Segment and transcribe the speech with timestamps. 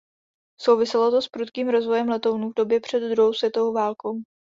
[0.65, 4.19] Souviselo to s prudkým rozvojem letounů v době před druhou světovou válkou.